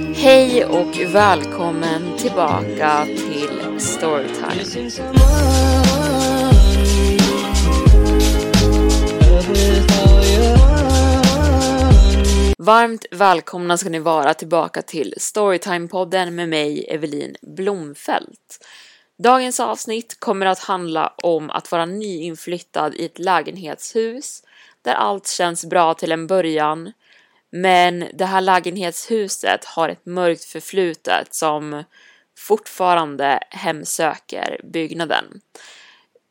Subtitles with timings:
[0.00, 4.90] Hej och välkommen tillbaka till Storytime.
[12.58, 18.66] Varmt välkomna ska ni vara tillbaka till Storytime-podden med mig, Evelin Blomfelt.
[19.18, 24.42] Dagens avsnitt kommer att handla om att vara nyinflyttad i ett lägenhetshus
[24.82, 26.92] där allt känns bra till en början.
[27.56, 31.84] Men det här lägenhetshuset har ett mörkt förflutet som
[32.38, 35.24] fortfarande hemsöker byggnaden.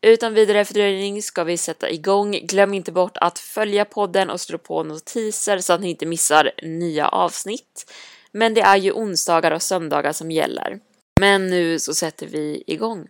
[0.02, 2.31] Utan vidare fördröjning ska vi sätta igång.
[2.31, 6.52] Glöm inte bort att följa podden och slå på notiser så att ni inte missar
[6.64, 7.92] nya avsnitt.
[8.31, 10.80] Men det är ju onsdagar och söndagar som gäller.
[11.20, 13.08] Men nu så sätter vi igång.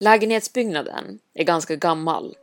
[0.00, 2.36] Lägenhetsbyggnaden är ganska gammal.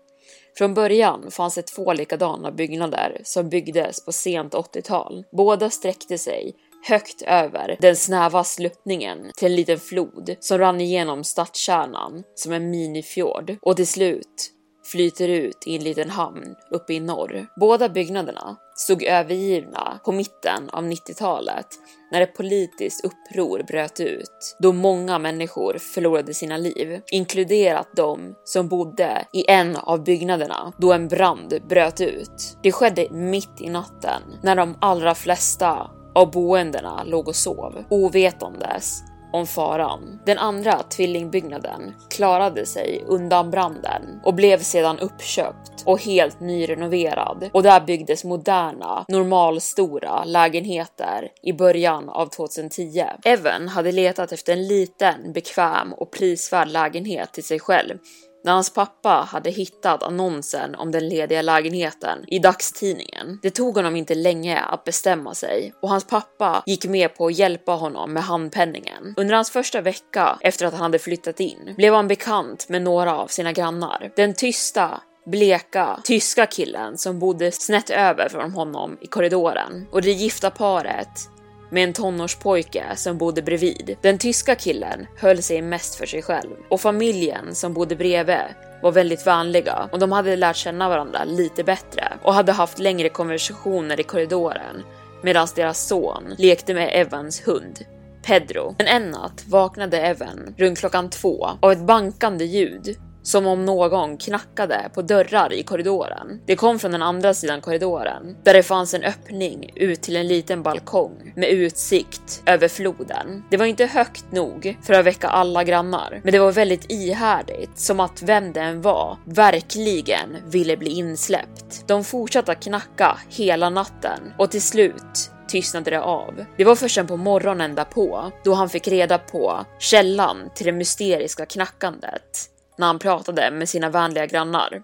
[0.58, 5.24] Från början fanns det två likadana byggnader som byggdes på sent 80-tal.
[5.32, 11.24] Båda sträckte sig högt över den snäva sluttningen till en liten flod som rann igenom
[11.24, 14.52] stadskärnan som en minifjord och till slut
[14.83, 17.47] flyter ut i en liten hamn uppe i norr.
[17.55, 21.67] Båda byggnaderna stod övergivna på mitten av 90-talet
[22.11, 28.67] när ett politiskt uppror bröt ut då många människor förlorade sina liv, inkluderat de som
[28.67, 32.58] bodde i en av byggnaderna då en brand bröt ut.
[32.63, 39.11] Det skedde mitt i natten när de allra flesta av boendena låg och sov, ovetandes
[39.33, 40.19] om faran.
[40.25, 47.64] Den andra tvillingbyggnaden klarade sig undan branden och blev sedan uppköpt och helt nyrenoverad och
[47.64, 53.03] där byggdes moderna, normalstora lägenheter i början av 2010.
[53.25, 57.98] Evan hade letat efter en liten, bekväm och prisvärd lägenhet till sig själv
[58.44, 63.40] när hans pappa hade hittat annonsen om den lediga lägenheten i dagstidningen.
[63.42, 67.38] Det tog honom inte länge att bestämma sig och hans pappa gick med på att
[67.38, 69.14] hjälpa honom med handpenningen.
[69.18, 73.18] Under hans första vecka efter att han hade flyttat in blev han bekant med några
[73.18, 74.12] av sina grannar.
[74.16, 80.12] Den tysta bleka tyska killen som bodde snett över från honom i korridoren och det
[80.12, 81.30] gifta paret
[81.71, 83.98] med en tonårspojke som bodde bredvid.
[84.02, 88.37] Den tyska killen höll sig mest för sig själv och familjen som bodde bredvid
[88.82, 93.10] var väldigt vänliga och de hade lärt känna varandra lite bättre och hade haft längre
[93.10, 94.83] konversationer i korridoren
[95.21, 97.86] medan deras son lekte med Evans hund.
[98.26, 98.76] Pedro.
[98.77, 104.17] Men en natt vaknade Evan runt klockan två av ett bankande ljud som om någon
[104.17, 106.42] knackade på dörrar i korridoren.
[106.45, 110.27] Det kom från den andra sidan korridoren där det fanns en öppning ut till en
[110.27, 113.43] liten balkong med utsikt över floden.
[113.49, 117.80] Det var inte högt nog för att väcka alla grannar, men det var väldigt ihärdigt
[117.80, 121.87] som att vem det än var verkligen ville bli insläppt.
[121.87, 126.45] De fortsatte knacka hela natten och till slut tystnade det av.
[126.58, 131.45] Det var först på morgonen därpå då han fick reda på källan till det mysteriska
[131.45, 132.51] knackandet
[132.81, 134.81] när han pratade med sina vänliga grannar.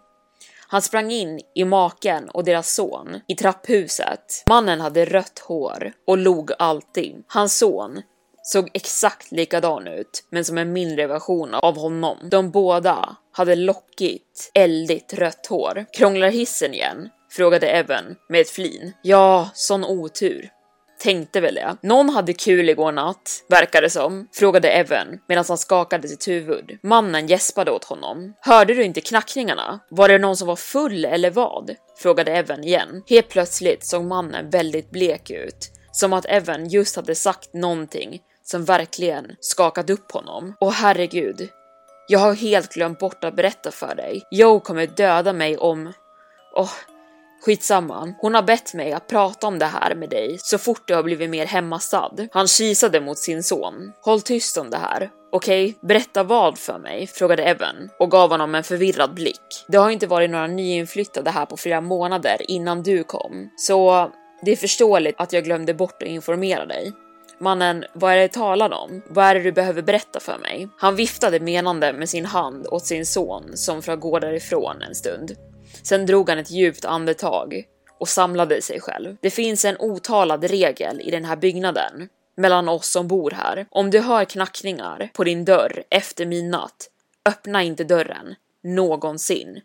[0.68, 4.44] Han sprang in i maken och deras son i trapphuset.
[4.50, 7.24] Mannen hade rött hår och log alltid.
[7.28, 8.02] Hans son
[8.44, 12.18] såg exakt likadan ut, men som en mindre version av honom.
[12.32, 15.86] De båda hade lockigt, eldigt rött hår.
[15.94, 17.10] Krånglar hissen igen?
[17.32, 18.94] frågade Evan med ett flin.
[19.04, 20.50] Ja, sån otur
[21.00, 21.78] tänkte väl det.
[21.82, 26.80] Någon hade kul igår natt, verkar det som, frågade Evan medan han skakade sitt huvud.
[26.84, 28.34] Mannen gäspade åt honom.
[28.42, 29.80] Hörde du inte knackningarna?
[29.90, 31.76] Var det någon som var full eller vad?
[31.98, 33.04] frågade Evan igen.
[33.10, 38.66] Helt plötsligt såg mannen väldigt blek ut, som att Evan just hade sagt någonting som
[38.66, 40.56] verkligen skakat upp honom.
[40.60, 41.50] Och herregud,
[42.08, 44.24] jag har helt glömt bort att berätta för dig.
[44.32, 45.94] Joe kommer döda mig om...
[46.56, 46.72] Åh, oh,
[47.48, 50.96] Skitsamma, hon har bett mig att prata om det här med dig så fort du
[50.96, 52.12] har blivit mer hemmastad.
[52.32, 53.92] Han kisade mot sin son.
[54.02, 55.10] Håll tyst om det här.
[55.32, 57.08] Okej, okay, berätta vad för mig?
[57.08, 59.66] frågade Evan och gav honom en förvirrad blick.
[59.68, 64.10] Det har inte varit några nyinflyttade här på flera månader innan du kom, så
[64.42, 66.94] det är förståeligt att jag glömde bort att informera dig.
[67.40, 69.02] Mannen, vad är det talar om?
[69.10, 70.70] Vad är det du behöver berätta för mig?
[70.78, 74.96] Han viftade menande med sin hand åt sin son som för att gå därifrån en
[74.96, 75.36] stund.
[75.84, 77.64] Sen drog han ett djupt andetag
[78.00, 79.18] och samlade sig själv.
[79.22, 83.66] Det finns en otalad regel i den här byggnaden mellan oss som bor här.
[83.70, 86.90] Om du hör knackningar på din dörr efter midnatt,
[87.26, 89.62] öppna inte dörren någonsin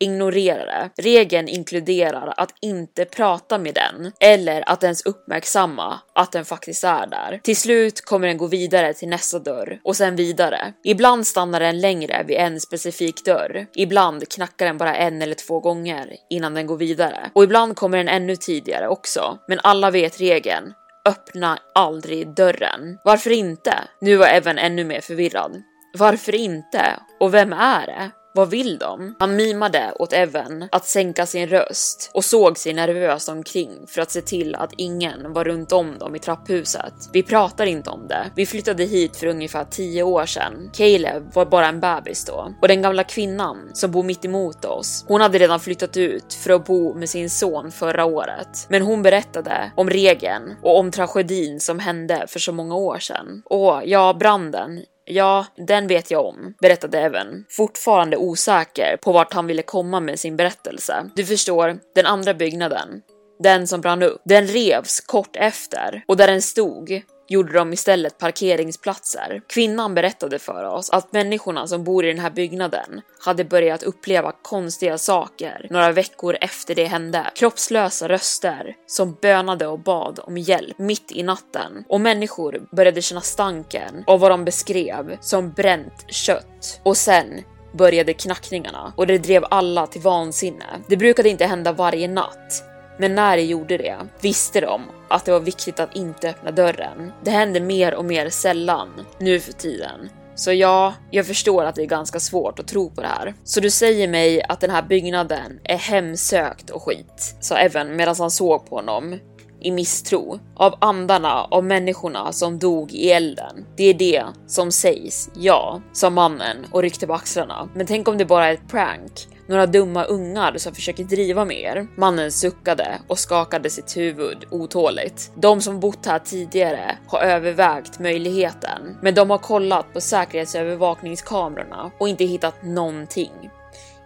[0.00, 1.02] ignorera det.
[1.02, 7.06] Regeln inkluderar att inte prata med den eller att ens uppmärksamma att den faktiskt är
[7.06, 7.40] där.
[7.42, 10.72] Till slut kommer den gå vidare till nästa dörr och sen vidare.
[10.84, 13.66] Ibland stannar den längre vid en specifik dörr.
[13.74, 17.98] Ibland knackar den bara en eller två gånger innan den går vidare och ibland kommer
[17.98, 19.38] den ännu tidigare också.
[19.48, 20.72] Men alla vet regeln.
[21.04, 22.98] Öppna aldrig dörren.
[23.04, 23.74] Varför inte?
[24.00, 25.62] Nu var Evan ännu mer förvirrad.
[25.98, 26.82] Varför inte?
[27.20, 28.10] Och vem är det?
[28.36, 29.14] Vad vill de?
[29.18, 34.10] Han mimade åt Evan att sänka sin röst och såg sig nervöst omkring för att
[34.10, 36.94] se till att ingen var runt om dem i trapphuset.
[37.12, 38.30] Vi pratar inte om det.
[38.36, 40.70] Vi flyttade hit för ungefär tio år sedan.
[40.72, 45.04] Caleb var bara en bebis då och den gamla kvinnan som bor mitt emot oss.
[45.08, 49.02] Hon hade redan flyttat ut för att bo med sin son förra året, men hon
[49.02, 53.42] berättade om regeln och om tragedin som hände för så många år sedan.
[53.44, 59.46] Och ja, branden Ja, den vet jag om, berättade Evan, fortfarande osäker på vart han
[59.46, 61.10] ville komma med sin berättelse.
[61.16, 63.02] Du förstår, den andra byggnaden.
[63.38, 64.20] Den som brann upp.
[64.24, 69.42] Den revs kort efter och där den stod gjorde de istället parkeringsplatser.
[69.46, 74.32] Kvinnan berättade för oss att människorna som bor i den här byggnaden hade börjat uppleva
[74.42, 77.30] konstiga saker några veckor efter det hände.
[77.34, 83.20] Kroppslösa röster som bönade och bad om hjälp mitt i natten och människor började känna
[83.20, 86.80] stanken av vad de beskrev som bränt kött.
[86.82, 87.42] Och sen
[87.72, 90.64] började knackningarna och det drev alla till vansinne.
[90.88, 92.64] Det brukade inte hända varje natt,
[92.98, 97.12] men när det gjorde det visste de att det var viktigt att inte öppna dörren.
[97.24, 98.88] Det händer mer och mer sällan
[99.18, 100.08] nu för tiden.
[100.34, 103.34] Så ja, jag förstår att det är ganska svårt att tro på det här.
[103.44, 108.16] Så du säger mig att den här byggnaden är hemsökt och skit, sa Evan medan
[108.18, 109.18] han såg på honom
[109.60, 113.64] i misstro av andarna av människorna som dog i elden.
[113.76, 117.68] Det är det som sägs, ja, sa mannen och ryckte på axlarna.
[117.74, 119.28] Men tänk om det bara är ett prank?
[119.48, 121.86] Några dumma ungar som försöker driva med er.
[121.96, 125.32] Mannen suckade och skakade sitt huvud otåligt.
[125.34, 132.08] De som bott här tidigare har övervägt möjligheten, men de har kollat på säkerhetsövervakningskamerorna och
[132.08, 133.50] inte hittat någonting.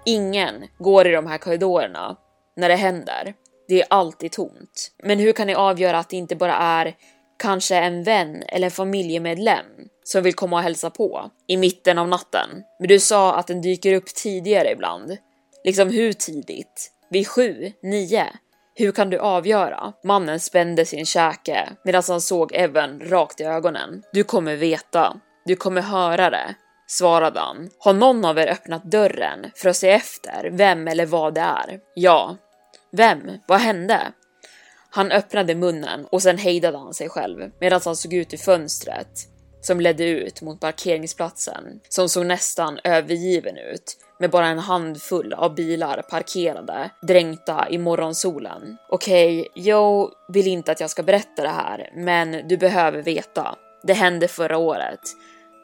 [0.05, 2.17] Ingen går i de här korridorerna
[2.57, 3.35] när det händer.
[3.69, 4.91] Det är alltid tomt.
[5.03, 6.95] Men hur kan ni avgöra att det inte bara är
[7.39, 9.67] kanske en vän eller en familjemedlem
[10.05, 12.49] som vill komma och hälsa på i mitten av natten?
[12.79, 15.17] Men du sa att den dyker upp tidigare ibland.
[15.65, 16.93] Liksom hur tidigt?
[17.11, 17.73] Vid sju?
[17.83, 18.27] Nio?
[18.75, 19.93] Hur kan du avgöra?
[20.05, 24.03] Mannen spände sin käke medan han såg Evan rakt i ögonen.
[24.12, 25.21] Du kommer veta.
[25.45, 26.55] Du kommer höra det,
[26.87, 27.71] svarade han.
[27.79, 31.81] Har någon av er öppnat dörren för att se efter vem eller vad det är?
[31.95, 32.37] Ja.
[32.93, 33.31] Vem?
[33.47, 34.12] Vad hände?
[34.91, 39.29] Han öppnade munnen och sen hejdade han sig själv medan han såg ut i fönstret
[39.61, 45.55] som ledde ut mot parkeringsplatsen som såg nästan övergiven ut med bara en handfull av
[45.55, 48.77] bilar parkerade, dränkta i morgonsolen.
[48.89, 53.55] Okej, okay, Joe vill inte att jag ska berätta det här, men du behöver veta.
[53.83, 55.00] Det hände förra året.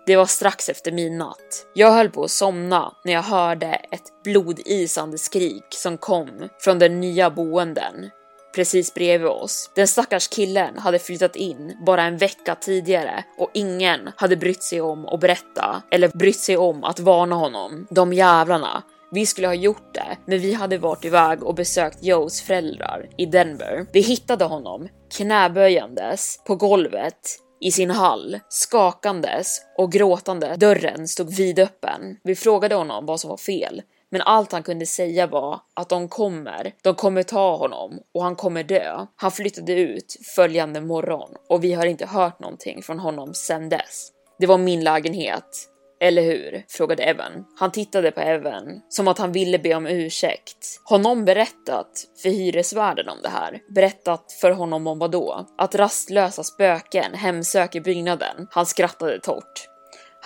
[0.07, 1.67] Det var strax efter midnatt.
[1.75, 7.01] Jag höll på att somna när jag hörde ett blodisande skrik som kom från den
[7.01, 8.11] nya boenden
[8.57, 9.71] precis bredvid oss.
[9.75, 14.81] Den stackars killen hade flyttat in bara en vecka tidigare och ingen hade brytt sig
[14.81, 17.87] om att berätta eller brytt sig om att varna honom.
[17.91, 18.83] De jävlarna.
[19.11, 23.27] Vi skulle ha gjort det, men vi hade varit iväg och besökt Joes föräldrar i
[23.27, 23.87] Denver.
[23.93, 30.57] Vi hittade honom knäböjandes på golvet i sin hall, skakandes och gråtande.
[30.57, 32.17] Dörren stod vidöppen.
[32.25, 36.09] Vi frågade honom vad som var fel, men allt han kunde säga var att de
[36.09, 39.07] kommer, de kommer ta honom och han kommer dö.
[39.17, 44.09] Han flyttade ut följande morgon och vi har inte hört någonting från honom sedan dess.
[44.39, 45.69] Det var min lägenhet,
[46.01, 46.65] eller hur?
[46.69, 47.45] frågade Evan.
[47.59, 50.81] Han tittade på Evan som att han ville be om ursäkt.
[50.85, 53.61] Har någon berättat för hyresvärden om det här?
[53.75, 55.47] Berättat för honom om vad då?
[55.59, 58.49] Att rastlösa spöken hemsöker byggnaden?
[58.51, 59.76] Han skrattade torrt.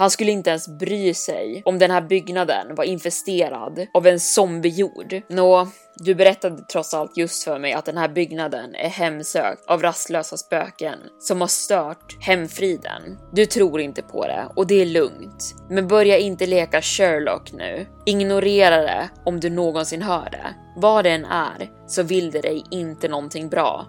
[0.01, 5.23] Han skulle inte ens bry sig om den här byggnaden var infesterad av en zombiejord.
[5.29, 9.83] Nå, du berättade trots allt just för mig att den här byggnaden är hemsökt av
[9.83, 13.19] rastlösa spöken som har stört hemfriden.
[13.33, 15.55] Du tror inte på det och det är lugnt.
[15.71, 17.87] Men börja inte leka Sherlock nu.
[18.07, 20.55] Ignorera det om du någonsin hör det.
[20.77, 23.87] Vad det än är så vill det dig inte någonting bra.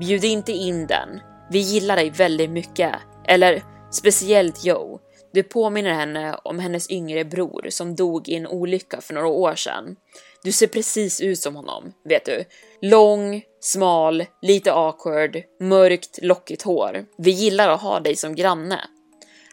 [0.00, 1.20] Bjud inte in den.
[1.50, 2.94] Vi gillar dig väldigt mycket.
[3.28, 5.00] Eller speciellt Joe.
[5.32, 9.54] Du påminner henne om hennes yngre bror som dog i en olycka för några år
[9.54, 9.96] sedan.
[10.42, 12.44] Du ser precis ut som honom, vet du.
[12.80, 17.04] Lång, smal, lite awkward, mörkt, lockigt hår.
[17.18, 18.80] Vi gillar att ha dig som granne.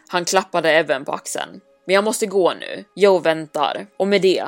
[0.08, 1.60] Han klappade Evan på axeln.
[1.84, 2.84] Men jag måste gå nu.
[2.96, 3.86] Joe väntar.
[3.96, 4.44] Och med det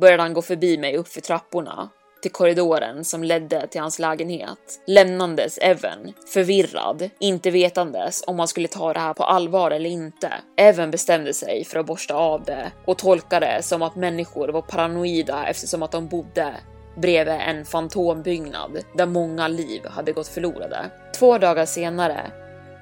[0.00, 1.90] började han gå förbi mig uppför trapporna
[2.26, 8.68] till korridoren som ledde till hans lägenhet, lämnandes Evan förvirrad, inte vetandes om han skulle
[8.68, 10.32] ta det här på allvar eller inte.
[10.56, 14.62] Evan bestämde sig för att borsta av det och tolkade det som att människor var
[14.62, 16.54] paranoida eftersom att de bodde
[16.96, 20.90] bredvid en fantombyggnad där många liv hade gått förlorade.
[21.18, 22.30] Två dagar senare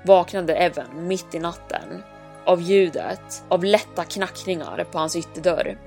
[0.05, 2.03] vaknade Evan mitt i natten
[2.45, 5.79] av ljudet av lätta knackningar på hans ytterdörr.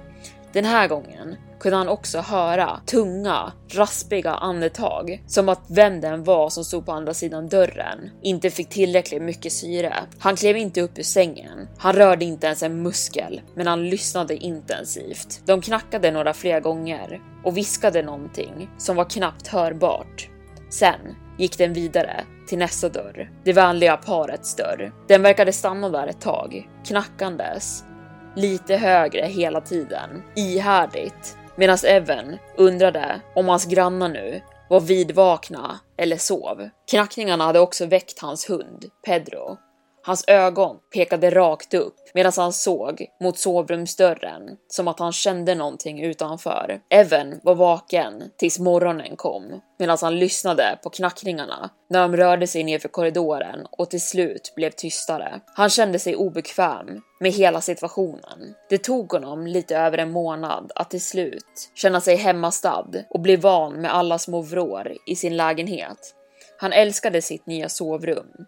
[0.53, 6.49] Den här gången kunde han också höra tunga, raspiga andetag som att vem den var
[6.49, 9.93] som stod på andra sidan dörren inte fick tillräckligt mycket syre.
[10.19, 11.67] Han klev inte upp ur sängen.
[11.77, 15.41] Han rörde inte ens en muskel, men han lyssnade intensivt.
[15.45, 20.29] De knackade några fler gånger och viskade någonting som var knappt hörbart.
[20.69, 24.91] Sen gick den vidare till nästa dörr, det vänliga parets dörr.
[25.07, 27.83] Den verkade stanna där ett tag, knackandes
[28.35, 36.17] lite högre hela tiden, ihärdigt, medan Evan undrade om hans grannar nu var vidvakna eller
[36.17, 36.69] sov.
[36.91, 39.57] Knackningarna hade också väckt hans hund, Pedro,
[40.07, 46.03] Hans ögon pekade rakt upp medan han såg mot sovrumsdörren som att han kände någonting
[46.03, 46.79] utanför.
[46.89, 52.63] Evan var vaken tills morgonen kom medan han lyssnade på knackningarna när de rörde sig
[52.63, 55.39] nerför korridoren och till slut blev tystare.
[55.55, 58.55] Han kände sig obekväm med hela situationen.
[58.69, 63.35] Det tog honom lite över en månad att till slut känna sig hemmastadd och bli
[63.35, 66.13] van med alla små vrår i sin lägenhet.
[66.59, 68.45] Han älskade sitt nya sovrum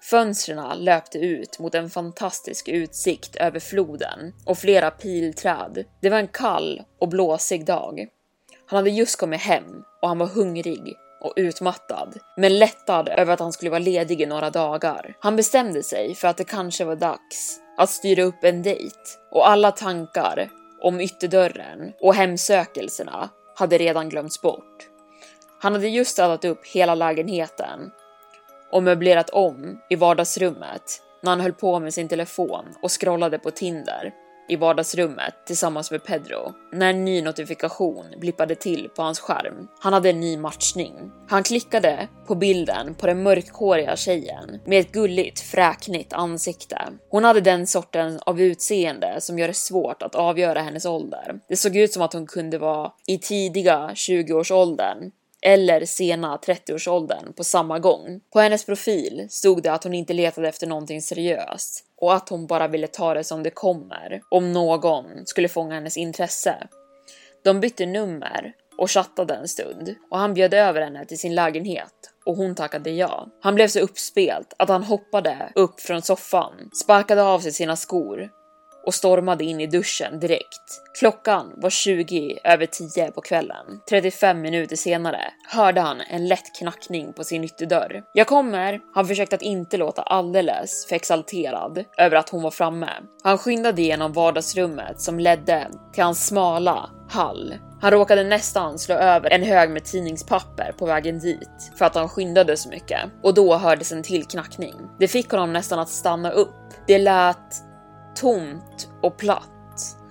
[0.00, 5.84] Fönstren löpte ut mot en fantastisk utsikt över floden och flera pilträd.
[6.00, 8.06] Det var en kall och blåsig dag.
[8.66, 13.40] Han hade just kommit hem och han var hungrig och utmattad, men lättad över att
[13.40, 15.16] han skulle vara ledig i några dagar.
[15.20, 18.96] Han bestämde sig för att det kanske var dags att styra upp en dejt
[19.30, 20.48] och alla tankar
[20.82, 24.88] om ytterdörren och hemsökelserna hade redan glömts bort.
[25.60, 27.90] Han hade just städat upp hela lägenheten
[28.72, 33.50] och möblerat om i vardagsrummet när han höll på med sin telefon och scrollade på
[33.50, 34.12] Tinder
[34.48, 39.68] i vardagsrummet tillsammans med Pedro när en ny notifikation blippade till på hans skärm.
[39.80, 40.94] Han hade en ny matchning.
[41.28, 46.78] Han klickade på bilden på den mörkhåriga tjejen med ett gulligt fräknigt ansikte.
[47.10, 51.40] Hon hade den sorten av utseende som gör det svårt att avgöra hennes ålder.
[51.48, 55.10] Det såg ut som att hon kunde vara i tidiga 20-årsåldern
[55.42, 58.20] eller sena 30-årsåldern på samma gång.
[58.32, 62.46] På hennes profil stod det att hon inte letade efter någonting seriöst och att hon
[62.46, 66.68] bara ville ta det som det kommer om någon skulle fånga hennes intresse.
[67.44, 71.94] De bytte nummer och chattade en stund och han bjöd över henne till sin lägenhet
[72.26, 73.28] och hon tackade ja.
[73.40, 78.30] Han blev så uppspelt att han hoppade upp från soffan, sparkade av sig sina skor
[78.88, 80.82] och stormade in i duschen direkt.
[80.98, 83.66] Klockan var 20 över 10 på kvällen.
[83.90, 88.02] 35 minuter senare hörde han en lätt knackning på sin ytterdörr.
[88.12, 88.80] Jag kommer.
[88.94, 92.90] Han försökte att inte låta alldeles för exalterad över att hon var framme.
[93.22, 99.30] Han skyndade igenom vardagsrummet som ledde till hans smala hall han råkade nästan slå över
[99.30, 103.56] en hög med tidningspapper på vägen dit för att han skyndade så mycket och då
[103.56, 104.74] hördes en till knackning.
[104.98, 106.54] Det fick honom nästan att stanna upp.
[106.86, 107.67] Det lät
[108.20, 109.48] tomt och platt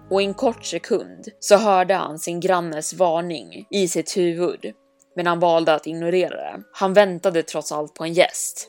[0.10, 4.74] och i en kort sekund så hörde han sin grannes varning i sitt huvud.
[5.16, 6.64] Men han valde att ignorera det.
[6.74, 8.68] Han väntade trots allt på en gäst.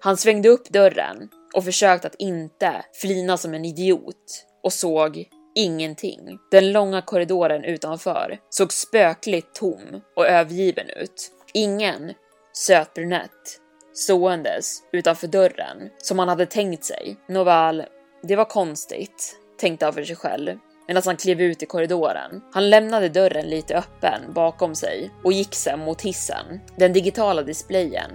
[0.00, 6.38] Han svängde upp dörren och försökte att inte flina som en idiot och såg ingenting.
[6.50, 11.30] Den långa korridoren utanför såg spökligt tom och övergiven ut.
[11.54, 12.12] Ingen
[12.52, 13.60] söt brunett
[13.94, 17.16] ståendes utanför dörren som han hade tänkt sig.
[17.28, 17.84] Nåväl,
[18.22, 20.58] det var konstigt, tänkte han för sig själv
[20.88, 22.42] medan han klev ut i korridoren.
[22.52, 26.60] Han lämnade dörren lite öppen bakom sig och gick sen mot hissen.
[26.76, 28.10] Den digitala displayen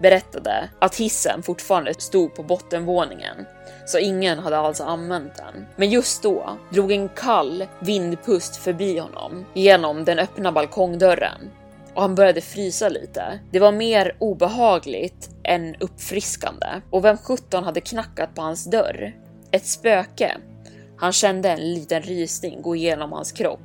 [0.00, 3.46] berättade att hissen fortfarande stod på bottenvåningen,
[3.86, 5.66] så ingen hade alltså använt den.
[5.76, 11.50] Men just då drog en kall vindpust förbi honom genom den öppna balkongdörren
[11.94, 13.40] och han började frysa lite.
[13.50, 16.66] Det var mer obehagligt än uppfriskande.
[16.90, 19.14] Och vem sjutton hade knackat på hans dörr?
[19.50, 20.36] Ett spöke.
[20.96, 23.60] Han kände en liten rysning gå igenom hans kropp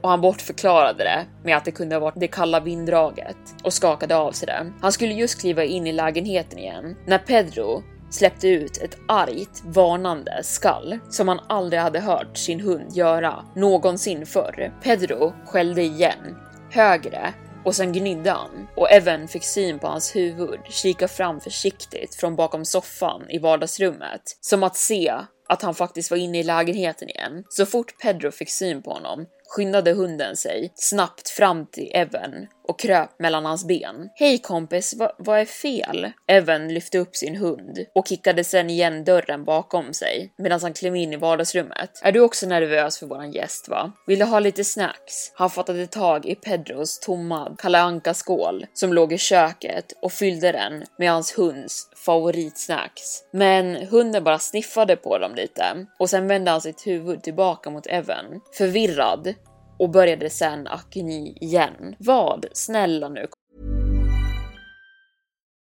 [0.00, 4.16] och han bortförklarade det med att det kunde ha varit det kalla vinddraget och skakade
[4.16, 4.72] av sig det.
[4.80, 10.40] Han skulle just kliva in i lägenheten igen när Pedro släppte ut ett argt varnande
[10.42, 14.72] skall som han aldrig hade hört sin hund göra någonsin förr.
[14.82, 16.36] Pedro skällde igen,
[16.70, 17.34] högre
[17.64, 22.36] och sen gnydde han och Evan fick syn på hans huvud kika fram försiktigt från
[22.36, 25.14] bakom soffan i vardagsrummet som att se
[25.48, 27.44] att han faktiskt var inne i lägenheten igen.
[27.48, 32.80] Så fort Pedro fick syn på honom skyndade hunden sig snabbt fram till Evan och
[32.80, 34.08] kröp mellan hans ben.
[34.14, 36.12] Hej kompis, va, vad är fel?
[36.26, 40.96] Evan lyfte upp sin hund och kickade sen igen dörren bakom sig medan han klev
[40.96, 42.00] in i vardagsrummet.
[42.02, 43.92] Är du också nervös för våran gäst va?
[44.06, 45.32] Vill du ha lite snacks?
[45.34, 50.84] Han fattade tag i Pedros tomma kalanka skål som låg i köket och fyllde den
[50.98, 53.24] med hans hunds favoritsnacks.
[53.32, 57.86] Men hunden bara sniffade på dem lite och sen vände han sitt huvud tillbaka mot
[57.86, 58.40] Evan.
[58.58, 59.34] Förvirrad
[59.82, 61.94] och började sen gny igen.
[61.98, 62.46] Vad?
[62.52, 63.26] Snälla nu.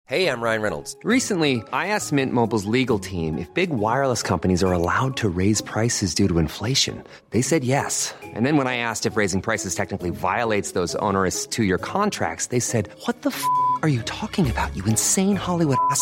[0.09, 0.95] Hey, I'm Ryan Reynolds.
[1.03, 5.61] Recently, I asked Mint Mobile's legal team if big wireless companies are allowed to raise
[5.61, 7.03] prices due to inflation.
[7.31, 8.15] They said yes.
[8.23, 12.47] And then when I asked if raising prices technically violates those onerous two year contracts,
[12.47, 13.43] they said, What the f
[13.81, 16.01] are you talking about, you insane Hollywood ass?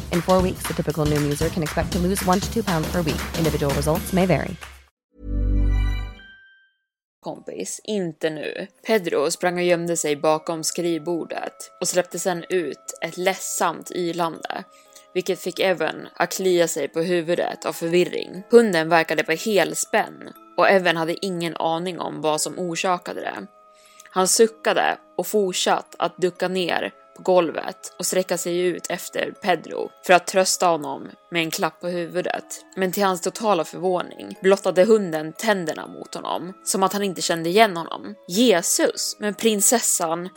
[0.13, 2.91] In four weeks, the typical new user can expect to lose one to two pounds
[2.91, 3.21] per week.
[3.37, 4.57] Individual results may vary.
[7.21, 8.67] kompis, inte nu.
[8.87, 14.63] Pedro sprang och gömde sig bakom skrivbordet och släppte sen ut ett ledsamt ylande,
[15.13, 18.43] vilket fick Evan att klia sig på huvudet av förvirring.
[18.49, 23.47] Hunden verkade på helspänn och Evan hade ingen aning om vad som orsakade det.
[24.09, 26.91] Han suckade och fortsatte att ducka ner
[27.23, 31.87] golvet och sträcka sig ut efter Pedro för att trösta honom med en klapp på
[31.87, 32.45] huvudet.
[32.75, 37.49] Men till hans totala förvåning blottade hunden tänderna mot honom, som att han inte kände
[37.49, 38.15] igen honom.
[38.27, 40.29] Jesus, men prinsessan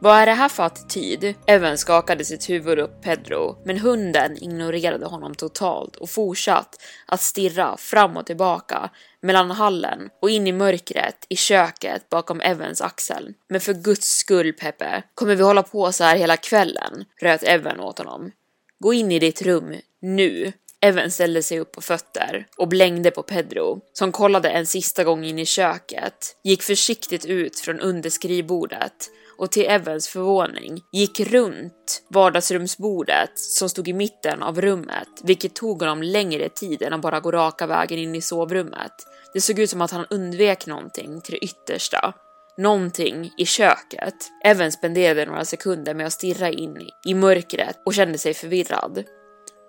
[0.00, 1.34] vad är det här för attityd?
[1.46, 7.76] Evan skakade sitt huvud upp Pedro, men hunden ignorerade honom totalt och fortsatt att stirra
[7.76, 8.90] fram och tillbaka
[9.22, 13.34] mellan hallen och in i mörkret i köket bakom Evans axel.
[13.48, 17.04] Men för guds skull Peppe, kommer vi hålla på så här hela kvällen?
[17.22, 18.30] röt Evan åt honom.
[18.78, 20.52] Gå in i ditt rum, nu.
[20.80, 25.24] Evan ställde sig upp på fötter och blängde på Pedro, som kollade en sista gång
[25.24, 32.02] in i köket, gick försiktigt ut från under skrivbordet och till Evans förvåning gick runt
[32.10, 37.20] vardagsrumsbordet som stod i mitten av rummet, vilket tog honom längre tid än att bara
[37.20, 38.92] gå raka vägen in i sovrummet.
[39.34, 42.14] Det såg ut som att han undvek någonting till det yttersta.
[42.56, 44.14] Någonting i köket.
[44.44, 49.04] Evan spenderade några sekunder med att stirra in i mörkret och kände sig förvirrad.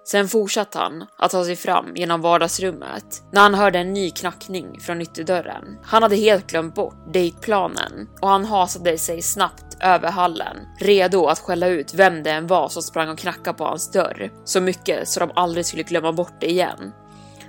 [0.04, 4.80] Sen fortsatte han att ta sig fram genom vardagsrummet när han hörde en ny knackning
[4.80, 5.80] från ytterdörren.
[5.84, 11.40] Han hade helt glömt bort dejtplanen och han hasade sig snabbt över hallen, redo att
[11.40, 15.08] skälla ut vem det än var som sprang och knackade på hans dörr så mycket
[15.08, 16.92] så de aldrig skulle glömma bort det igen.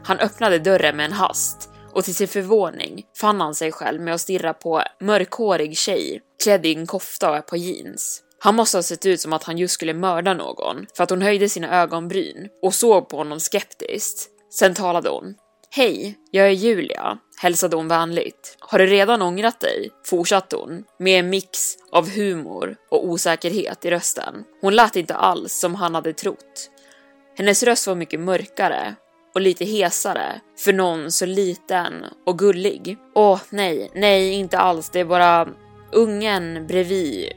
[0.02, 4.14] Han öppnade dörren med en hast och till sin förvåning fann han sig själv med
[4.14, 8.22] att stirra på mörkhårig tjej klädd i en kofta och ett par jeans.
[8.42, 11.22] Han måste ha sett ut som att han just skulle mörda någon för att hon
[11.22, 14.28] höjde sina ögonbryn och såg på honom skeptiskt.
[14.50, 15.34] Sen talade hon.
[15.70, 18.56] Hej, jag är Julia, hälsade hon vänligt.
[18.60, 19.90] Har du redan ångrat dig?
[20.06, 24.44] fortsatte hon med en mix av humor och osäkerhet i rösten.
[24.60, 26.70] Hon lät inte alls som han hade trott.
[27.38, 28.94] Hennes röst var mycket mörkare
[29.34, 31.92] och lite hesare för någon så liten
[32.26, 32.98] och gullig.
[33.14, 35.48] Åh nej, nej inte alls, det är bara
[35.92, 37.32] ungen bredvid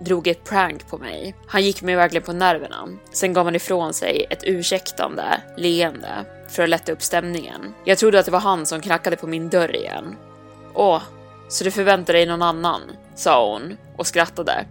[0.00, 1.34] drog ett prank på mig.
[1.46, 2.88] Han gick mig verkligen på nerverna.
[3.12, 7.74] Sen gav han ifrån sig ett ursäktande leende för att lätta upp stämningen.
[7.84, 10.16] Jag trodde att det var han som knackade på min dörr igen.
[10.74, 11.02] Åh,
[11.48, 12.80] så du förväntar dig någon annan?
[13.14, 14.66] sa hon och skrattade.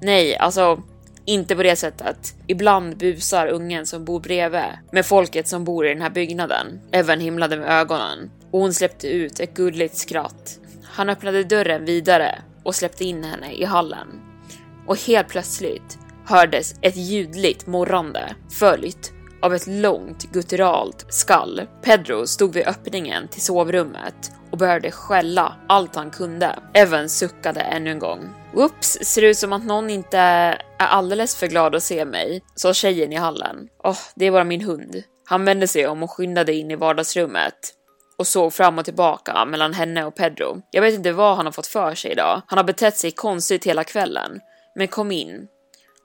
[0.00, 0.82] Nej, alltså
[1.24, 2.34] inte på det sättet.
[2.46, 4.62] Ibland busar ungen som bor bredvid
[4.92, 6.80] med folket som bor i den här byggnaden.
[6.92, 10.58] Evan himlade med ögonen och hon släppte ut ett gulligt skratt.
[10.84, 14.29] Han öppnade dörren vidare och släppte in henne i hallen.
[14.90, 21.62] Och helt plötsligt hördes ett ljudligt morrande följt av ett långt gutturalt skall.
[21.82, 26.58] Pedro stod vid öppningen till sovrummet och började skälla allt han kunde.
[26.74, 28.28] Evan suckade ännu en gång.
[28.54, 32.72] Whoops, ser ut som att någon inte är alldeles för glad att se mig, sa
[32.72, 33.56] tjejen i hallen.
[33.84, 35.02] Åh, oh, det är bara min hund.
[35.26, 37.74] Han vände sig om och skyndade in i vardagsrummet
[38.18, 40.62] och såg fram och tillbaka mellan henne och Pedro.
[40.70, 42.42] Jag vet inte vad han har fått för sig idag.
[42.46, 44.40] Han har betett sig konstigt hela kvällen.
[44.74, 45.48] Men kom in.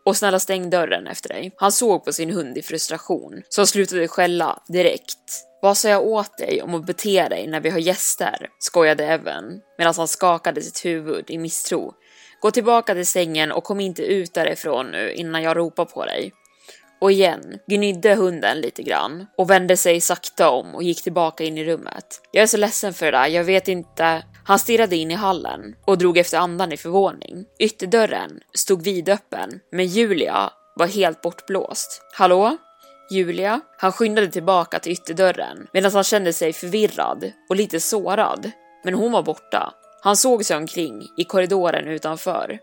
[0.05, 1.51] Och snälla stäng dörren efter dig.
[1.57, 5.45] Han såg på sin hund i frustration, så han slutade skälla direkt.
[5.61, 8.49] Vad sa jag åt dig om att bete dig när vi har gäster?
[8.59, 11.93] skojade Evan medan han skakade sitt huvud i misstro.
[12.41, 16.31] Gå tillbaka till sängen och kom inte ut därifrån nu innan jag ropar på dig.
[17.01, 21.57] Och igen gnydde hunden lite grann och vände sig sakta om och gick tillbaka in
[21.57, 22.21] i rummet.
[22.31, 24.23] Jag är så ledsen för det där, jag vet inte.
[24.47, 27.45] Han stirrade in i hallen och drog efter andan i förvåning.
[27.59, 32.01] Ytterdörren stod vidöppen, men Julia var helt bortblåst.
[32.13, 32.57] Hallå?
[33.11, 33.61] Julia?
[33.77, 38.51] Han skyndade tillbaka till ytterdörren medan han kände sig förvirrad och lite sårad.
[38.83, 39.73] Men hon var borta.
[40.01, 42.59] Han såg sig omkring i korridoren utanför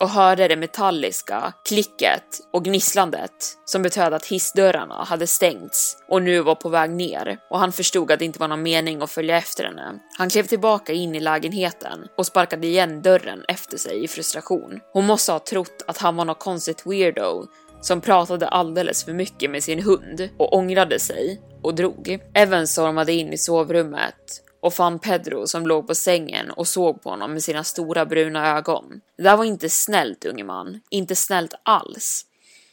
[0.00, 3.30] och hörde det metalliska klicket och gnisslandet
[3.64, 8.12] som betöd att hissdörrarna hade stängts och nu var på väg ner och han förstod
[8.12, 9.98] att det inte var någon mening att följa efter henne.
[10.18, 14.80] Han klev tillbaka in i lägenheten och sparkade igen dörren efter sig i frustration.
[14.92, 17.46] Hon måste ha trott att han var något konstigt weirdo
[17.80, 22.18] som pratade alldeles för mycket med sin hund och ångrade sig och drog.
[22.34, 27.10] Evan stormade in i sovrummet och fann Pedro som låg på sängen och såg på
[27.10, 29.00] honom med sina stora bruna ögon.
[29.16, 32.26] Det där var inte snällt unge man, inte snällt alls.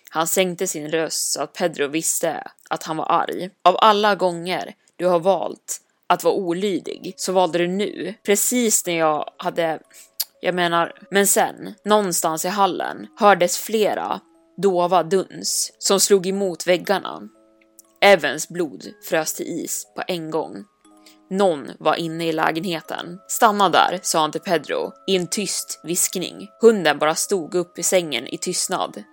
[0.09, 3.49] Han sänkte sin röst så att Pedro visste att han var arg.
[3.61, 8.97] Av alla gånger du har valt att vara olydig så valde du nu, precis när
[8.97, 9.79] jag hade
[10.41, 14.21] jag menar, men sen, någonstans i hallen, hördes flera
[14.57, 17.21] dova duns som slog emot väggarna.
[18.01, 20.65] Evans blod frös till is på en gång.
[21.29, 23.19] Någon var inne i lägenheten.
[23.27, 26.47] Stanna där, sa han till Pedro i en tyst viskning.
[26.61, 29.03] Hunden bara stod upp i sängen i tystnad.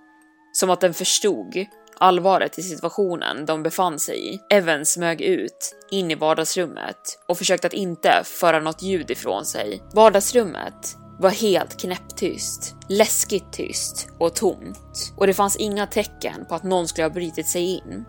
[0.53, 1.67] Som att den förstod
[1.99, 4.41] allvaret i situationen de befann sig i.
[4.51, 9.83] Evan smög ut in i vardagsrummet och försökte att inte föra något ljud ifrån sig.
[9.93, 16.63] Vardagsrummet var helt knäpptyst, läskigt tyst och tomt och det fanns inga tecken på att
[16.63, 18.05] någon skulle ha brutit sig in.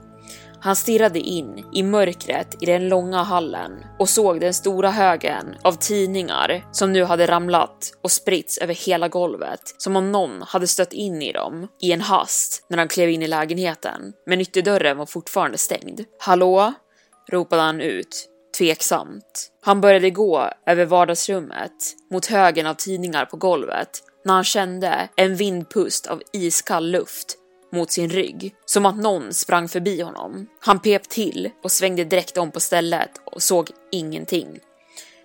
[0.65, 5.73] Han stirrade in i mörkret i den långa hallen och såg den stora högen av
[5.73, 10.93] tidningar som nu hade ramlat och spritts över hela golvet som om någon hade stött
[10.93, 14.13] in i dem i en hast när han klev in i lägenheten.
[14.25, 16.01] Men ytterdörren var fortfarande stängd.
[16.19, 16.73] Hallå?
[17.32, 19.51] ropade han ut tveksamt.
[19.62, 23.89] Han började gå över vardagsrummet mot högen av tidningar på golvet
[24.25, 27.38] när han kände en vindpust av iskall luft
[27.71, 30.47] mot sin rygg, som att någon sprang förbi honom.
[30.60, 34.60] Han pep till och svängde direkt om på stället och såg ingenting.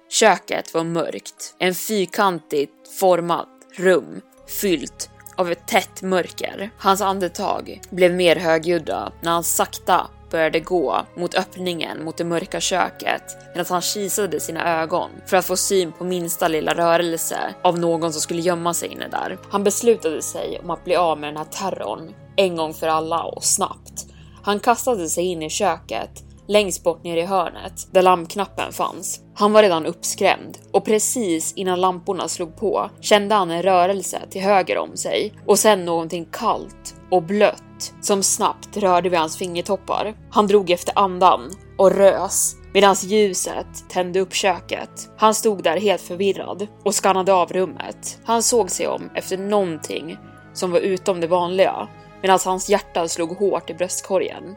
[0.09, 6.71] Köket var mörkt, en fyrkantigt format rum fyllt av ett tätt mörker.
[6.79, 12.61] Hans andetag blev mer högljudda när han sakta började gå mot öppningen mot det mörka
[12.61, 13.23] köket
[13.55, 18.13] medan han kisade sina ögon för att få syn på minsta lilla rörelse av någon
[18.13, 19.39] som skulle gömma sig inne där.
[19.51, 23.23] Han beslutade sig om att bli av med den här terrorn en gång för alla
[23.23, 24.07] och snabbt.
[24.43, 29.21] Han kastade sig in i köket längst bort ner i hörnet där lampknappen fanns.
[29.35, 34.41] Han var redan uppskrämd och precis innan lamporna slog på kände han en rörelse till
[34.43, 40.15] höger om sig och sen någonting kallt och blött som snabbt rörde vid hans fingertoppar.
[40.31, 45.11] Han drog efter andan och rös medan ljuset tände upp köket.
[45.17, 48.19] Han stod där helt förvirrad och skannade av rummet.
[48.25, 50.19] Han såg sig om efter någonting
[50.53, 51.89] som var utom det vanliga
[52.23, 54.57] medan hans hjärta slog hårt i bröstkorgen.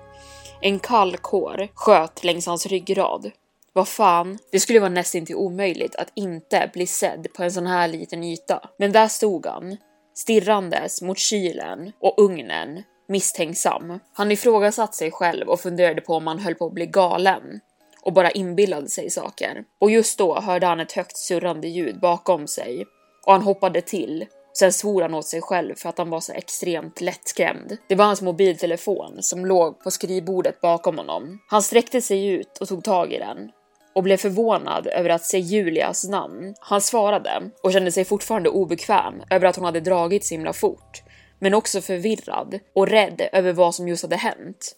[0.62, 3.32] En kall kår sköt längs hans ryggrad.
[3.74, 7.88] Vad fan, det skulle vara nästintill omöjligt att inte bli sedd på en sån här
[7.88, 8.70] liten yta.
[8.78, 9.78] Men där stod han,
[10.14, 14.00] stirrandes mot kylen och ugnen, misstänksam.
[14.14, 17.60] Han ifrågasatte sig själv och funderade på om han höll på att bli galen
[18.02, 19.64] och bara inbillade sig saker.
[19.80, 22.86] Och just då hörde han ett högt surrande ljud bakom sig
[23.26, 26.34] och han hoppade till Sen svor han åt sig själv för att han var så
[26.34, 27.78] extremt lättskrämd.
[27.88, 31.40] Det var hans mobiltelefon som låg på skrivbordet bakom honom.
[31.48, 33.52] Han sträckte sig ut och tog tag i den
[33.96, 36.56] och blev förvånad över att se Julias namn.
[36.60, 41.04] Han svarade och kände sig fortfarande obekväm över att hon hade dragit så himla fort,
[41.40, 44.76] men också förvirrad och rädd över vad som just hade hänt.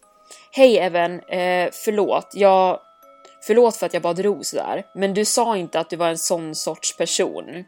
[0.51, 2.79] Hej Evan, eh, förlåt, jag...
[3.47, 6.17] Förlåt för att jag bara drog sådär, men du sa inte att du var en
[6.17, 7.65] sån sorts person.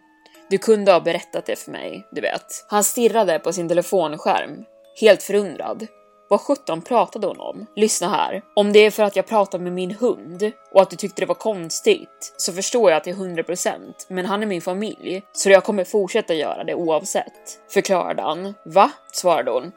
[0.50, 2.66] Du kunde ha berättat det för mig, du vet.
[2.68, 4.66] Han stirrade på sin telefonskärm,
[5.02, 5.88] helt förundrad.
[6.30, 7.66] Vad sjutton pratade hon om?
[7.76, 8.42] Lyssna här.
[8.56, 11.26] Om det är för att jag pratar med min hund och att du tyckte det
[11.26, 15.84] var konstigt så förstår jag till 100% men han är min familj så jag kommer
[15.84, 17.60] fortsätta göra det oavsett.
[17.74, 18.54] Förklarade han.
[18.66, 18.92] Va?
[19.12, 19.72] svarade hon.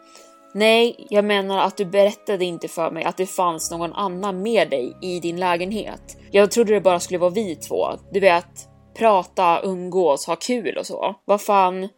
[0.55, 4.71] Nej, jag menar att du berättade inte för mig att det fanns någon annan med
[4.71, 6.17] dig i din lägenhet.
[6.31, 7.87] Jag trodde det bara skulle vara vi två.
[8.13, 11.15] Du vet, prata, umgås, ha kul och så.
[11.25, 11.89] Vad fan,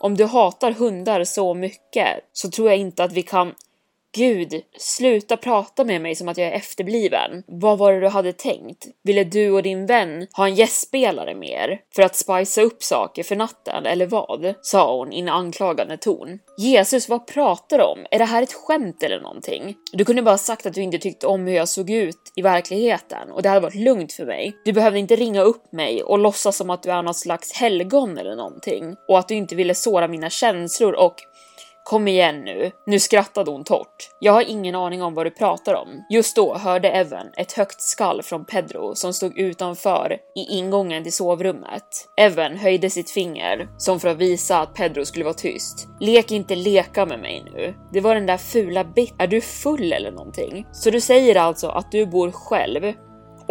[0.00, 3.54] om du hatar hundar så mycket så tror jag inte att vi kan
[4.16, 7.42] Gud, sluta prata med mig som att jag är efterbliven.
[7.46, 8.86] Vad var det du hade tänkt?
[9.02, 11.80] Ville du och din vän ha en gästspelare med er?
[11.94, 14.54] För att spicea upp saker för natten, eller vad?
[14.62, 16.38] Sa hon i en anklagande ton.
[16.58, 17.98] Jesus, vad pratar du om?
[18.10, 19.76] Är det här ett skämt eller någonting?
[19.92, 23.30] Du kunde bara sagt att du inte tyckte om hur jag såg ut i verkligheten
[23.30, 24.56] och det hade varit lugnt för mig.
[24.64, 28.18] Du behövde inte ringa upp mig och låtsas som att du är något slags helgon
[28.18, 31.14] eller någonting och att du inte ville såra mina känslor och
[31.84, 32.70] Kom igen nu.
[32.86, 34.10] Nu skrattade hon torrt.
[34.18, 35.88] Jag har ingen aning om vad du pratar om.
[36.10, 41.12] Just då hörde Evan ett högt skall från Pedro som stod utanför i ingången till
[41.12, 42.08] sovrummet.
[42.16, 45.88] Evan höjde sitt finger som för att visa att Pedro skulle vara tyst.
[46.00, 47.74] Lek inte leka med mig nu.
[47.92, 49.14] Det var den där fula bit.
[49.18, 50.66] Är du full eller någonting?
[50.72, 52.92] Så du säger alltså att du bor själv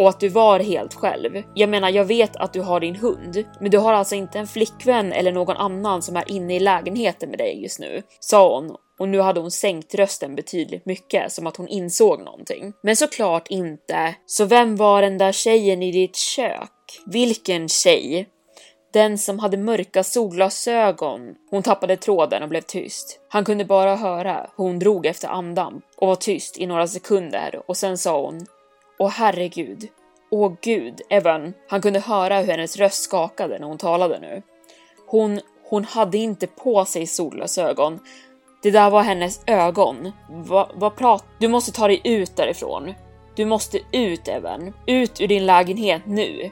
[0.02, 1.42] och att du var helt själv.
[1.54, 4.46] Jag menar, jag vet att du har din hund, men du har alltså inte en
[4.46, 8.76] flickvän eller någon annan som är inne i lägenheten med dig just nu, sa hon
[8.98, 12.72] och nu hade hon sänkt rösten betydligt mycket som att hon insåg någonting.
[12.82, 14.14] Men såklart inte.
[14.26, 16.70] Så vem var den där tjejen i ditt kök?
[17.06, 18.28] Vilken tjej?
[18.92, 21.34] Den som hade mörka solglasögon.
[21.50, 23.20] Hon tappade tråden och blev tyst.
[23.28, 27.62] Han kunde bara höra hur hon drog efter andan och var tyst i några sekunder
[27.66, 28.46] och sen sa hon
[28.98, 29.88] Åh herregud.
[30.30, 31.54] Åh gud, Evan.
[31.68, 34.42] Han kunde höra hur hennes röst skakade när hon talade nu.
[35.06, 38.00] Hon, hon hade inte på sig solglasögon.
[38.62, 40.12] Det där var hennes ögon.
[40.30, 41.24] Va, vad prat...
[41.38, 42.94] Du måste ta dig ut därifrån.
[43.34, 44.72] Du måste ut, Evan.
[44.86, 46.50] Ut ur din lägenhet nu.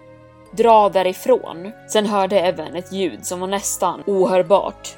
[0.52, 1.72] Dra därifrån.
[1.88, 4.96] Sen hörde Evan ett ljud som var nästan ohörbart.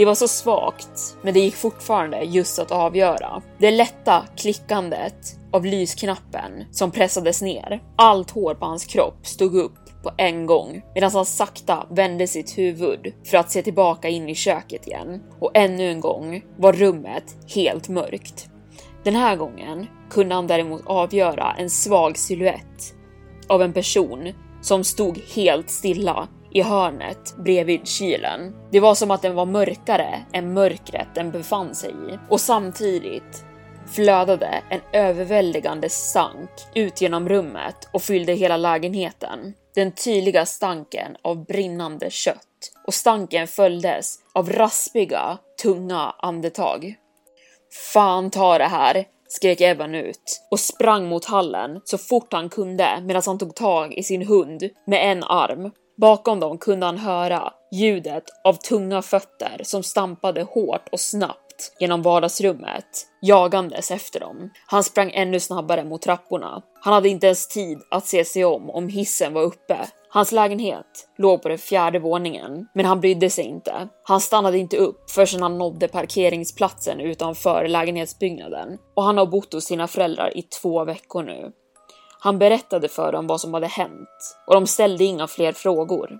[0.00, 3.42] Det var så svagt, men det gick fortfarande just att avgöra.
[3.58, 7.82] Det lätta klickandet av lysknappen som pressades ner.
[7.96, 12.58] Allt hår på hans kropp stod upp på en gång medan han sakta vände sitt
[12.58, 15.22] huvud för att se tillbaka in i köket igen.
[15.40, 18.48] Och ännu en gång var rummet helt mörkt.
[19.04, 22.94] Den här gången kunde han däremot avgöra en svag siluett
[23.48, 28.54] av en person som stod helt stilla i hörnet bredvid kylen.
[28.70, 33.44] Det var som att den var mörkare än mörkret den befann sig i och samtidigt
[33.92, 39.54] flödade en överväldigande stank ut genom rummet och fyllde hela lägenheten.
[39.74, 46.94] Den tydliga stanken av brinnande kött och stanken följdes av raspiga, tunga andetag.
[47.92, 49.04] Fan ta det här!
[49.28, 53.94] skrek Evan ut och sprang mot hallen så fort han kunde medan han tog tag
[53.94, 59.60] i sin hund med en arm Bakom dem kunde han höra ljudet av tunga fötter
[59.62, 64.50] som stampade hårt och snabbt genom vardagsrummet, jagandes efter dem.
[64.66, 66.62] Han sprang ännu snabbare mot trapporna.
[66.80, 71.08] Han hade inte ens tid att se sig om om hissen var uppe Hans lägenhet
[71.18, 73.88] låg på den fjärde våningen, men han brydde sig inte.
[74.04, 79.64] Han stannade inte upp förrän han nådde parkeringsplatsen utanför lägenhetsbyggnaden och han har bott hos
[79.64, 81.52] sina föräldrar i två veckor nu.
[82.22, 86.18] Han berättade för dem vad som hade hänt och de ställde inga fler frågor.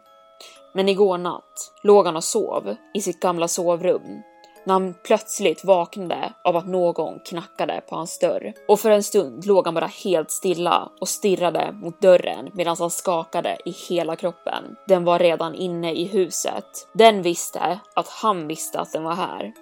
[0.75, 4.23] Men igår natt låg han och sov i sitt gamla sovrum
[4.65, 8.53] när han plötsligt vaknade av att någon knackade på hans dörr.
[8.69, 12.91] Och för en stund låg han bara helt stilla och stirrade mot dörren medan han
[12.91, 14.77] skakade i hela kroppen.
[14.89, 16.89] Den var redan inne i huset.
[16.93, 19.53] Den visste att han visste att den var här.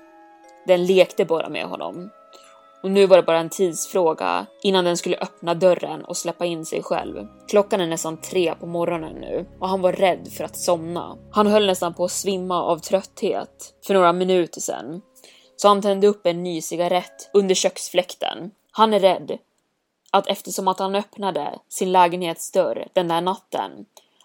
[0.66, 2.10] Den lekte bara med honom.
[2.82, 6.64] Och nu var det bara en tidsfråga innan den skulle öppna dörren och släppa in
[6.64, 7.26] sig själv.
[7.48, 11.16] Klockan är nästan tre på morgonen nu och han var rädd för att somna.
[11.30, 15.02] Han höll nästan på att svimma av trötthet för några minuter sedan.
[15.56, 18.50] Så han tände upp en ny cigarett under köksfläkten.
[18.70, 19.38] Han är rädd
[20.10, 23.70] att eftersom att han öppnade sin lägenhetsdörr den där natten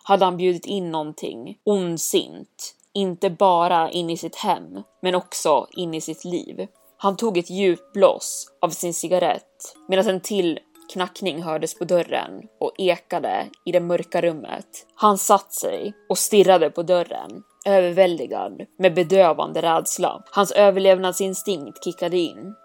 [0.04, 2.76] hade han bjudit in någonting ondsint.
[2.94, 6.68] Inte bara in i sitt hem, men också in i sitt liv.
[7.04, 10.60] Han tog ett djupt blås av sin cigarett medan en till
[10.94, 14.66] knackning hördes på dörren och ekade i det mörka rummet.
[14.96, 20.24] Han satt sig och stirrade på dörren, överväldigad med bedövande rädsla.
[20.32, 22.56] Hans överlevnadsinstinkt kickade in.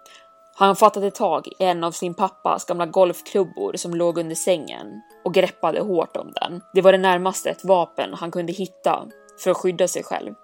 [0.55, 4.87] Han fattade tag i en av sin pappas gamla golfklubbor som låg under sängen
[5.24, 6.62] och greppade hårt om den.
[6.74, 9.07] Det var det närmaste ett vapen han kunde hitta
[9.44, 10.35] för att skydda sig själv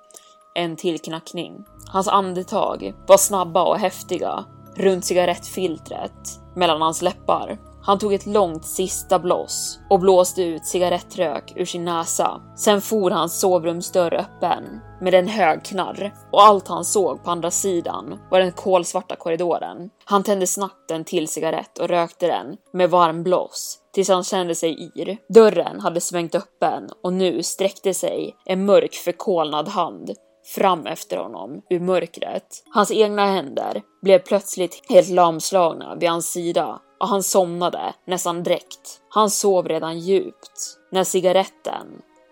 [0.55, 1.65] en till knackning.
[1.89, 4.45] Hans andetag var snabba och häftiga
[4.77, 7.59] runt cigarettfiltret mellan hans läppar.
[7.83, 12.41] Han tog ett långt sista blås och blåste ut cigarettrök ur sin näsa.
[12.57, 17.51] Sen for hans sovrumsdörr öppen med en hög knarr och allt han såg på andra
[17.51, 19.91] sidan var den kolsvarta korridoren.
[20.05, 24.55] Han tände snabbt en till cigarett och rökte den med varm blås tills han kände
[24.55, 25.19] sig yr.
[25.29, 30.11] Dörren hade svängt öppen och nu sträckte sig en mörk förkolnad hand
[30.45, 32.65] fram efter honom ur mörkret.
[32.71, 39.01] Hans egna händer blev plötsligt helt lamslagna vid hans sida och han somnade nästan direkt.
[39.09, 41.87] Han sov redan djupt när cigaretten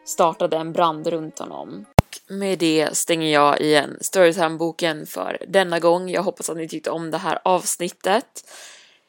[0.04, 1.84] startade en brand runt honom.
[2.28, 6.08] Med det stänger jag igen Storytime-boken för denna gång.
[6.08, 8.44] Jag hoppas att ni tyckte om det här avsnittet.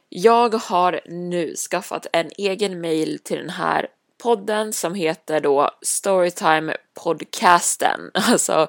[0.09, 3.87] Jag har nu skaffat en egen mail till den här
[4.23, 8.67] podden som heter då Storytime podcasten, alltså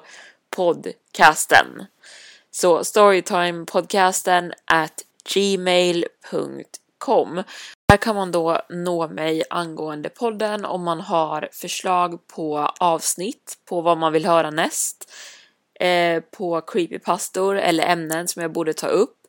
[0.55, 1.85] podcasten.
[2.51, 4.93] Så Storytimepodcasten at
[5.33, 6.63] gmail.com.
[7.87, 13.81] Där kan man då nå mig angående podden om man har förslag på avsnitt på
[13.81, 15.11] vad man vill höra näst,
[15.79, 19.24] eh, på creepypastor eller ämnen som jag borde ta upp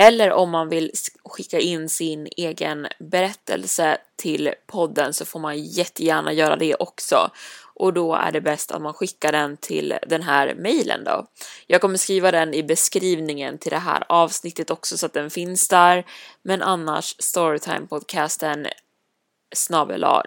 [0.00, 0.90] eller om man vill
[1.24, 7.30] skicka in sin egen berättelse till podden så får man jättegärna göra det också.
[7.74, 11.26] Och då är det bäst att man skickar den till den här mejlen då.
[11.66, 15.68] Jag kommer skriva den i beskrivningen till det här avsnittet också så att den finns
[15.68, 16.04] där.
[16.42, 18.66] Men annars storytimepodcasten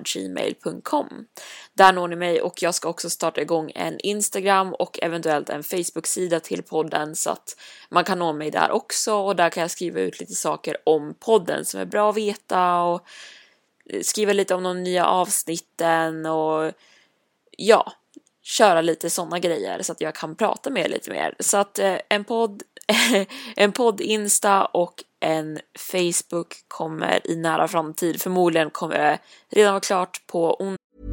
[0.04, 1.26] gmail.com
[1.76, 5.64] där når ni mig och jag ska också starta igång en Instagram och eventuellt en
[5.64, 7.58] Facebook-sida till podden så att
[7.90, 11.16] man kan nå mig där också och där kan jag skriva ut lite saker om
[11.20, 13.02] podden som är bra att veta och
[13.90, 16.72] eh, skriva lite om de nya avsnitten och
[17.58, 17.94] ja,
[18.44, 21.36] köra lite sådana grejer så att jag kan prata med er lite mer.
[21.40, 22.64] Så att eh, en podd,
[23.56, 28.22] en podd Insta och en Facebook kommer i nära framtid.
[28.22, 31.13] Förmodligen kommer det redan vara klart på onsdag.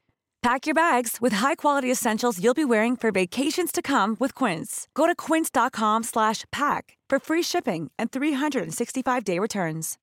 [0.41, 4.87] Pack your bags with high-quality essentials you'll be wearing for vacations to come with Quince.
[4.95, 9.97] Go to quince.com slash pack for free shipping and 365-day returns.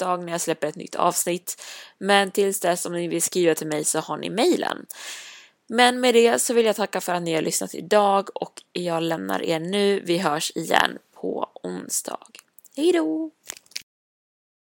[0.00, 1.62] när jag släpper ett nytt avsnitt.
[1.98, 4.86] Men tills dess om ni vill skriva till mig så har ni mejlen.
[5.66, 9.02] Men med det så vill jag tacka för att ni har lyssnat idag och jag
[9.02, 10.00] lämnar er nu.
[10.00, 12.26] Vi hörs igen på onsdag.
[12.76, 13.30] Hej då!